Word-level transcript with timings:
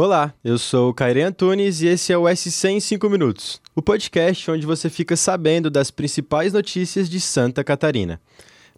Olá, 0.00 0.32
eu 0.44 0.56
sou 0.58 0.90
o 0.90 0.94
Caire 0.94 1.22
Antunes 1.22 1.82
e 1.82 1.88
esse 1.88 2.12
é 2.12 2.16
o 2.16 2.32
SC 2.32 2.68
em 2.68 2.78
5 2.78 3.10
Minutos, 3.10 3.60
o 3.74 3.82
podcast 3.82 4.48
onde 4.48 4.64
você 4.64 4.88
fica 4.88 5.16
sabendo 5.16 5.68
das 5.68 5.90
principais 5.90 6.52
notícias 6.52 7.10
de 7.10 7.18
Santa 7.18 7.64
Catarina. 7.64 8.20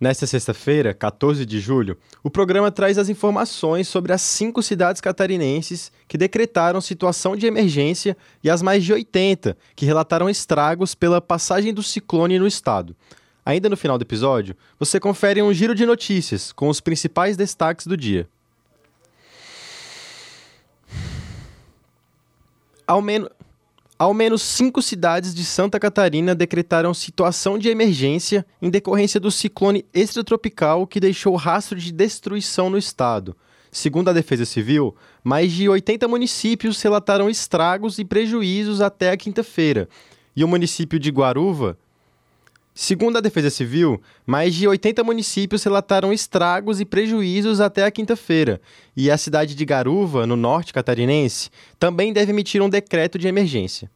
Nesta 0.01 0.27
sexta-feira, 0.27 0.95
14 0.95 1.45
de 1.45 1.61
julho, 1.61 1.99
o 2.25 2.31
programa 2.31 2.71
traz 2.71 2.97
as 2.97 3.11
informações 3.11 3.87
sobre 3.87 4.15
as 4.15 4.23
cinco 4.23 4.63
cidades 4.63 5.03
catarinenses 5.03 5.93
que 6.09 6.17
decretaram 6.17 6.81
situação 6.81 7.37
de 7.37 7.45
emergência 7.45 8.17
e 8.43 8.49
as 8.49 8.63
mais 8.63 8.83
de 8.83 8.95
80 8.95 9.59
que 9.77 9.85
relataram 9.85 10.31
estragos 10.31 10.95
pela 10.95 11.21
passagem 11.21 11.75
do 11.75 11.83
ciclone 11.83 12.39
no 12.39 12.47
estado. 12.47 12.97
Ainda 13.45 13.69
no 13.69 13.77
final 13.77 13.99
do 13.99 14.05
episódio, 14.05 14.57
você 14.79 14.99
confere 14.99 15.43
um 15.43 15.53
giro 15.53 15.75
de 15.75 15.85
notícias 15.85 16.51
com 16.51 16.71
os 16.71 16.81
principais 16.81 17.37
destaques 17.37 17.87
do 17.87 17.95
dia. 17.95 18.27
Ao 22.91 23.01
menos. 23.01 23.29
Ao 23.97 24.13
menos 24.13 24.43
cinco 24.43 24.83
cidades 24.83 25.33
de 25.33 25.45
Santa 25.45 25.79
Catarina 25.79 26.35
decretaram 26.35 26.93
situação 26.93 27.57
de 27.57 27.69
emergência 27.69 28.45
em 28.61 28.69
decorrência 28.69 29.21
do 29.21 29.31
ciclone 29.31 29.85
extratropical 29.95 30.87
que 30.89 30.99
deixou 30.99 31.37
rastro 31.37 31.79
de 31.79 31.93
destruição 31.93 32.69
no 32.69 32.79
estado. 32.79 33.37
Segundo 33.71 34.09
a 34.09 34.13
Defesa 34.13 34.45
Civil, 34.45 34.97
mais 35.23 35.53
de 35.53 35.69
80 35.69 36.09
municípios 36.09 36.83
relataram 36.83 37.31
estragos 37.31 37.99
e 38.01 38.05
prejuízos 38.05 38.81
até 38.81 39.11
a 39.11 39.17
quinta-feira. 39.17 39.89
E 40.35 40.43
o 40.43 40.49
município 40.49 40.99
de 40.99 41.11
Guaruva, 41.11 41.79
Segundo 42.73 43.19
a 43.19 43.21
Defesa 43.21 43.51
Civil, 43.51 44.01
mais 44.25 44.55
de 44.55 44.67
80 44.67 45.03
municípios 45.03 45.63
relataram 45.65 46.13
estragos 46.13 46.81
e 46.81 46.85
prejuízos 46.85 47.61
até 47.61 47.85
a 47.85 47.91
quinta-feira, 47.91 48.61
e 48.97 49.11
a 49.11 49.19
cidade 49.19 49.55
de 49.55 49.65
Garuva, 49.65 50.27
no 50.27 50.37
norte 50.37 50.73
catarinense, 50.73 51.51
também 51.79 52.13
deve 52.13 52.31
emitir 52.31 52.63
um 52.63 52.69
decreto 52.69 53.19
de 53.19 53.27
emergência. 53.27 53.91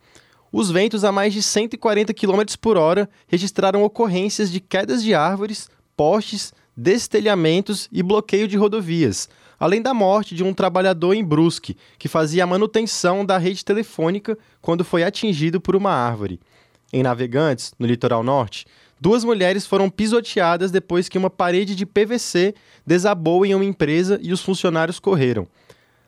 Os 0.53 0.71
ventos 0.71 1.05
a 1.05 1.13
mais 1.13 1.33
de 1.33 1.43
140 1.43 2.13
km 2.13 2.43
por 2.61 2.77
hora 2.77 3.09
registraram 3.27 3.83
ocorrências 3.85 4.51
de 4.51 4.61
quedas 4.61 5.03
de 5.03 5.15
árvores, 5.15 5.69
postes, 5.97 6.53
destelhamentos 6.77 7.89
e 7.93 8.03
bloqueio 8.03 8.49
de 8.49 8.57
rodovias, 8.57 9.29
além 9.59 9.81
da 9.81 9.95
morte 9.95 10.35
de 10.35 10.43
um 10.43 10.53
trabalhador 10.53 11.15
em 11.15 11.25
Brusque, 11.25 11.77
que 11.99 12.09
fazia 12.09 12.45
a 12.45 12.47
manutenção 12.47 13.25
da 13.25 13.39
rede 13.39 13.65
telefônica 13.65 14.37
quando 14.61 14.85
foi 14.85 15.05
atingido 15.05 15.61
por 15.61 15.77
uma 15.77 15.93
árvore. 15.93 16.41
Em 16.95 17.03
Navegantes, 17.03 17.75
no 17.77 17.89
litoral 17.89 18.23
norte, 18.23 18.65
duas 19.01 19.25
mulheres 19.25 19.67
foram 19.67 19.91
pisoteadas 19.91 20.71
depois 20.71 21.09
que 21.09 21.19
uma 21.19 21.29
parede 21.29 21.75
de 21.75 21.85
PVC 21.85 22.55
desabou 22.87 23.45
em 23.45 23.53
uma 23.53 23.65
empresa 23.65 24.17
e 24.23 24.33
os 24.33 24.41
funcionários 24.41 25.01
correram. 25.01 25.49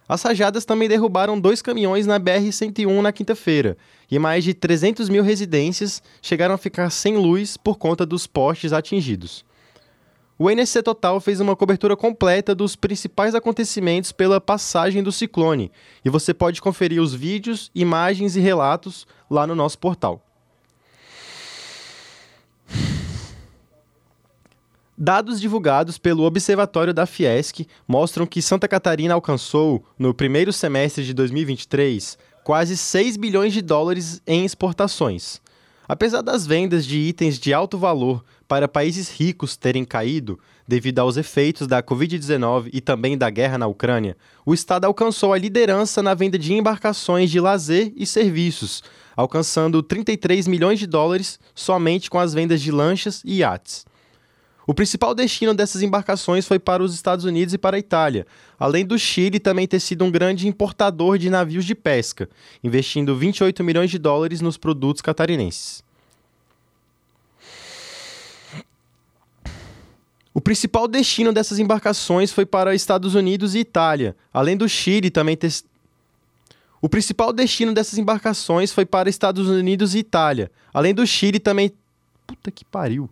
As 0.07 0.23
rajadas 0.23 0.63
também 0.63 0.87
derrubaram 0.87 1.37
dois 1.37 1.61
caminhões 1.61 2.07
na 2.07 2.17
BR-101 2.17 3.01
na 3.01 3.11
quinta-feira, 3.11 3.77
e 4.09 4.17
mais 4.17 4.45
de 4.45 4.53
300 4.53 5.09
mil 5.09 5.23
residências 5.23 6.01
chegaram 6.21 6.55
a 6.55 6.57
ficar 6.57 6.89
sem 6.89 7.17
luz 7.17 7.57
por 7.57 7.77
conta 7.77 8.05
dos 8.05 8.25
postes 8.25 8.71
atingidos. 8.71 9.43
O 10.39 10.49
NSC 10.49 10.81
Total 10.83 11.19
fez 11.19 11.41
uma 11.41 11.57
cobertura 11.57 11.97
completa 11.97 12.55
dos 12.55 12.77
principais 12.77 13.35
acontecimentos 13.35 14.13
pela 14.13 14.39
passagem 14.39 15.03
do 15.03 15.11
ciclone, 15.11 15.69
e 16.05 16.09
você 16.09 16.33
pode 16.33 16.61
conferir 16.61 17.01
os 17.01 17.13
vídeos, 17.13 17.69
imagens 17.75 18.37
e 18.37 18.39
relatos 18.39 19.05
lá 19.29 19.45
no 19.45 19.53
nosso 19.53 19.77
portal. 19.79 20.23
Dados 24.99 25.39
divulgados 25.39 25.99
pelo 25.99 26.23
Observatório 26.23 26.91
da 26.91 27.05
Fiesc 27.05 27.67
mostram 27.87 28.25
que 28.25 28.41
Santa 28.41 28.67
Catarina 28.67 29.13
alcançou, 29.13 29.85
no 29.99 30.11
primeiro 30.11 30.51
semestre 30.51 31.05
de 31.05 31.13
2023, 31.13 32.17
quase 32.43 32.75
6 32.75 33.15
bilhões 33.15 33.53
de 33.53 33.61
dólares 33.61 34.19
em 34.25 34.43
exportações. 34.43 35.39
Apesar 35.87 36.23
das 36.23 36.47
vendas 36.47 36.83
de 36.83 36.97
itens 36.97 37.37
de 37.37 37.53
alto 37.53 37.77
valor 37.77 38.25
para 38.47 38.67
países 38.67 39.07
ricos 39.07 39.55
terem 39.55 39.85
caído 39.85 40.39
devido 40.67 40.97
aos 40.97 41.15
efeitos 41.15 41.67
da 41.67 41.83
Covid-19 41.83 42.71
e 42.73 42.81
também 42.81 43.15
da 43.15 43.29
guerra 43.29 43.59
na 43.59 43.67
Ucrânia, 43.67 44.17
o 44.43 44.51
Estado 44.51 44.85
alcançou 44.85 45.31
a 45.31 45.37
liderança 45.37 46.01
na 46.01 46.15
venda 46.15 46.39
de 46.39 46.55
embarcações 46.55 47.29
de 47.29 47.39
lazer 47.39 47.93
e 47.95 48.03
serviços, 48.07 48.83
alcançando 49.15 49.83
33 49.83 50.47
milhões 50.47 50.79
de 50.79 50.87
dólares 50.87 51.39
somente 51.53 52.09
com 52.09 52.17
as 52.17 52.33
vendas 52.33 52.59
de 52.59 52.71
lanchas 52.71 53.21
e 53.23 53.37
iates. 53.37 53.85
O 54.67 54.73
principal 54.73 55.15
destino 55.15 55.53
dessas 55.53 55.81
embarcações 55.81 56.45
foi 56.45 56.59
para 56.59 56.83
os 56.83 56.93
Estados 56.93 57.23
Unidos 57.23 57.53
e 57.53 57.57
para 57.57 57.77
a 57.77 57.79
Itália, 57.79 58.27
além 58.59 58.85
do 58.85 58.99
Chile 58.99 59.39
também 59.39 59.65
ter 59.65 59.79
sido 59.79 60.03
um 60.03 60.11
grande 60.11 60.45
importador 60.45 61.17
de 61.17 61.29
navios 61.29 61.63
de 61.63 61.73
pesca, 61.73 62.29
investindo 62.61 63.15
28 63.15 63.63
milhões 63.63 63.89
de 63.89 63.97
dólares 63.97 64.41
nos 64.41 64.57
produtos 64.57 65.01
catarinenses. 65.01 65.81
O 70.33 70.41
principal 70.41 70.85
destino 70.85 71.31
dessas 71.31 71.59
embarcações 71.59 72.33
foi 72.33 72.45
para 72.45 72.75
Estados 72.75 73.15
Unidos 73.15 73.55
e 73.55 73.59
Itália, 73.59 74.17
além 74.33 74.57
do 74.57 74.67
Chile 74.67 75.09
também 75.09 75.37
ter 75.37 75.49
o 76.81 76.87
principal 76.87 77.33
destino 77.33 77.73
dessas 77.73 77.97
embarcações 77.97 78.71
foi 78.71 78.85
para 78.85 79.09
Estados 79.09 79.47
Unidos 79.47 79.95
e 79.95 79.99
Itália, 79.99 80.51
além 80.71 80.93
do 80.93 81.07
Chile 81.07 81.39
também. 81.39 81.71
Puta 82.27 82.51
que 82.51 82.63
pariu. 82.63 83.09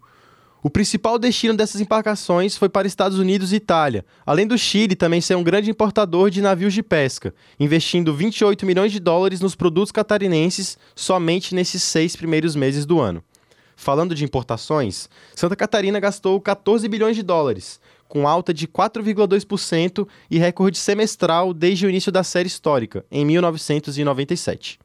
O 0.65 0.69
principal 0.71 1.19
destino 1.19 1.55
dessas 1.55 1.79
embarcações 1.79 2.57
foi 2.57 2.67
para 2.67 2.87
Estados 2.87 3.19
Unidos 3.19 3.53
e 3.53 3.57
Itália, 3.57 4.03
além 4.25 4.47
do 4.47 4.57
Chile 4.57 4.95
também 4.95 5.21
ser 5.21 5.35
um 5.35 5.43
grande 5.43 5.69
importador 5.69 6.31
de 6.31 6.41
navios 6.41 6.73
de 6.73 6.81
pesca, 6.81 7.35
investindo 7.59 8.11
28 8.11 8.65
milhões 8.65 8.91
de 8.91 8.99
dólares 8.99 9.39
nos 9.39 9.53
produtos 9.53 9.91
catarinenses 9.91 10.75
somente 10.95 11.53
nesses 11.53 11.83
seis 11.83 12.15
primeiros 12.15 12.55
meses 12.55 12.83
do 12.83 12.99
ano. 12.99 13.23
Falando 13.75 14.15
de 14.15 14.23
importações, 14.23 15.07
Santa 15.35 15.55
Catarina 15.55 15.99
gastou 15.99 16.41
14 16.41 16.89
bilhões 16.89 17.15
de 17.15 17.21
dólares, 17.21 17.79
com 18.07 18.27
alta 18.27 18.51
de 18.51 18.67
4,2% 18.67 20.07
e 20.31 20.39
recorde 20.39 20.79
semestral 20.79 21.53
desde 21.53 21.85
o 21.85 21.89
início 21.91 22.11
da 22.11 22.23
série 22.23 22.47
histórica, 22.47 23.05
em 23.11 23.23
1997. 23.23 24.79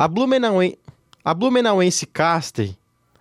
A 0.00 0.08
Blumenauense 0.08 0.78
a 1.22 1.34
Blumenauense 1.34 2.06
Casting, 2.06 2.74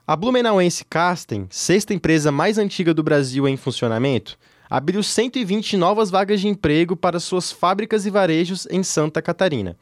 a 0.08 0.16
Blumenauense 0.16 0.86
Casting, 0.86 1.48
sexta 1.50 1.94
empresa 1.94 2.32
mais 2.32 2.58
antiga 2.58 2.94
do 2.94 3.04
Brasil 3.04 3.46
em 3.46 3.58
funcionamento, 3.58 4.38
abriu 4.70 5.04
120 5.04 5.76
novas 5.76 6.10
vagas 6.10 6.40
de 6.40 6.48
emprego 6.48 6.96
para 6.96 7.20
suas 7.20 7.52
fábricas 7.52 8.06
e 8.06 8.10
varejos 8.10 8.66
em 8.72 8.84
Santa 8.84 9.22
Catarina. 9.22 9.76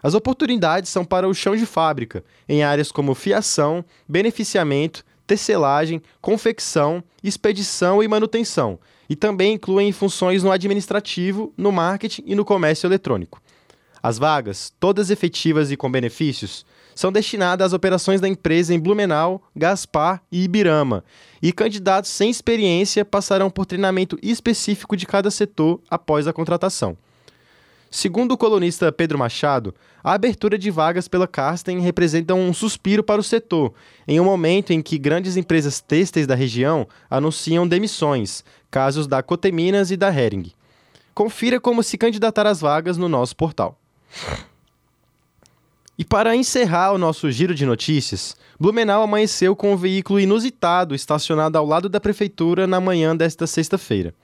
As 0.00 0.14
oportunidades 0.14 0.90
são 0.90 1.04
para 1.04 1.28
o 1.28 1.34
chão 1.34 1.56
de 1.56 1.66
fábrica, 1.66 2.24
em 2.48 2.62
áreas 2.62 2.92
como 2.92 3.16
fiação, 3.16 3.84
beneficiamento, 4.08 5.04
tecelagem, 5.26 6.00
confecção, 6.20 7.02
expedição 7.20 8.00
e 8.00 8.06
manutenção, 8.06 8.78
e 9.10 9.16
também 9.16 9.54
incluem 9.54 9.90
funções 9.90 10.44
no 10.44 10.52
administrativo, 10.52 11.52
no 11.56 11.72
marketing 11.72 12.22
e 12.26 12.36
no 12.36 12.44
comércio 12.44 12.86
eletrônico. 12.86 13.42
As 14.06 14.18
vagas, 14.18 14.72
todas 14.78 15.10
efetivas 15.10 15.72
e 15.72 15.76
com 15.76 15.90
benefícios, 15.90 16.64
são 16.94 17.10
destinadas 17.10 17.66
às 17.66 17.72
operações 17.72 18.20
da 18.20 18.28
empresa 18.28 18.72
em 18.72 18.78
Blumenau, 18.78 19.42
Gaspar 19.56 20.22
e 20.30 20.44
Ibirama, 20.44 21.02
e 21.42 21.52
candidatos 21.52 22.12
sem 22.12 22.30
experiência 22.30 23.04
passarão 23.04 23.50
por 23.50 23.66
treinamento 23.66 24.16
específico 24.22 24.96
de 24.96 25.06
cada 25.06 25.28
setor 25.28 25.80
após 25.90 26.28
a 26.28 26.32
contratação. 26.32 26.96
Segundo 27.90 28.30
o 28.30 28.38
colunista 28.38 28.92
Pedro 28.92 29.18
Machado, 29.18 29.74
a 30.04 30.12
abertura 30.12 30.56
de 30.56 30.70
vagas 30.70 31.08
pela 31.08 31.26
Casten 31.26 31.80
representa 31.80 32.32
um 32.32 32.54
suspiro 32.54 33.02
para 33.02 33.20
o 33.20 33.24
setor, 33.24 33.74
em 34.06 34.20
um 34.20 34.24
momento 34.24 34.72
em 34.72 34.80
que 34.80 34.98
grandes 34.98 35.36
empresas 35.36 35.80
têxteis 35.80 36.28
da 36.28 36.36
região 36.36 36.86
anunciam 37.10 37.66
demissões, 37.66 38.44
casos 38.70 39.08
da 39.08 39.20
Coteminas 39.20 39.90
e 39.90 39.96
da 39.96 40.16
Hering. 40.16 40.52
Confira 41.12 41.58
como 41.58 41.82
se 41.82 41.98
candidatar 41.98 42.46
às 42.46 42.60
vagas 42.60 42.96
no 42.96 43.08
nosso 43.08 43.34
portal. 43.34 43.76
E 45.98 46.04
para 46.04 46.36
encerrar 46.36 46.92
o 46.92 46.98
nosso 46.98 47.30
giro 47.30 47.54
de 47.54 47.64
notícias, 47.64 48.36
Blumenau 48.60 49.02
amanheceu 49.02 49.56
com 49.56 49.72
um 49.72 49.76
veículo 49.76 50.20
inusitado 50.20 50.94
estacionado 50.94 51.56
ao 51.56 51.66
lado 51.66 51.88
da 51.88 52.00
prefeitura 52.00 52.66
na 52.66 52.80
manhã 52.80 53.16
desta 53.16 53.46
sexta-feira. 53.46 54.14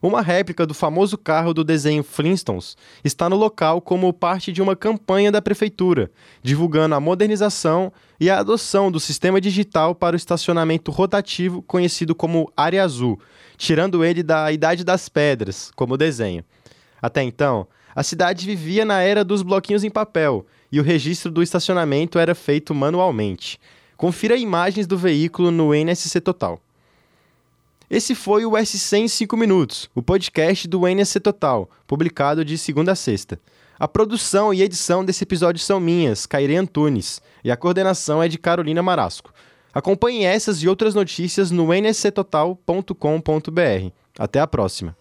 Uma 0.00 0.22
réplica 0.22 0.64
do 0.64 0.72
famoso 0.72 1.18
carro 1.18 1.52
do 1.52 1.64
desenho 1.64 2.04
Flintstones 2.04 2.76
está 3.02 3.28
no 3.28 3.34
local 3.34 3.80
como 3.80 4.12
parte 4.12 4.52
de 4.52 4.62
uma 4.62 4.76
campanha 4.76 5.32
da 5.32 5.42
prefeitura, 5.42 6.10
divulgando 6.40 6.94
a 6.94 7.00
modernização 7.00 7.92
e 8.20 8.30
a 8.30 8.38
adoção 8.38 8.92
do 8.92 9.00
sistema 9.00 9.40
digital 9.40 9.96
para 9.96 10.14
o 10.14 10.16
estacionamento 10.16 10.92
rotativo 10.92 11.62
conhecido 11.62 12.14
como 12.14 12.50
Área 12.56 12.84
Azul, 12.84 13.18
tirando 13.56 14.04
ele 14.04 14.22
da 14.22 14.52
Idade 14.52 14.84
das 14.84 15.08
Pedras, 15.08 15.72
como 15.74 15.96
desenho. 15.96 16.44
Até 17.02 17.24
então, 17.24 17.66
a 17.98 18.02
cidade 18.04 18.46
vivia 18.46 18.84
na 18.84 19.00
era 19.00 19.24
dos 19.24 19.42
bloquinhos 19.42 19.82
em 19.82 19.90
papel 19.90 20.46
e 20.70 20.78
o 20.78 20.84
registro 20.84 21.32
do 21.32 21.42
estacionamento 21.42 22.16
era 22.16 22.32
feito 22.32 22.72
manualmente. 22.72 23.58
Confira 23.96 24.36
imagens 24.36 24.86
do 24.86 24.96
veículo 24.96 25.50
no 25.50 25.74
NSC 25.74 26.20
Total. 26.20 26.60
Esse 27.90 28.14
foi 28.14 28.46
o 28.46 28.56
SC 28.56 28.98
em 28.98 29.08
5 29.08 29.36
minutos, 29.36 29.90
o 29.96 30.00
podcast 30.00 30.68
do 30.68 30.86
NSC 30.86 31.18
Total, 31.18 31.68
publicado 31.88 32.44
de 32.44 32.56
segunda 32.56 32.92
a 32.92 32.94
sexta. 32.94 33.40
A 33.76 33.88
produção 33.88 34.54
e 34.54 34.62
edição 34.62 35.04
desse 35.04 35.24
episódio 35.24 35.60
são 35.60 35.80
minhas, 35.80 36.24
Caire 36.24 36.54
Antunes, 36.54 37.20
e 37.42 37.50
a 37.50 37.56
coordenação 37.56 38.22
é 38.22 38.28
de 38.28 38.38
Carolina 38.38 38.80
Marasco. 38.80 39.34
Acompanhe 39.74 40.22
essas 40.22 40.62
e 40.62 40.68
outras 40.68 40.94
notícias 40.94 41.50
no 41.50 41.74
nsctotal.com.br. 41.74 43.92
Até 44.16 44.38
a 44.38 44.46
próxima. 44.46 44.96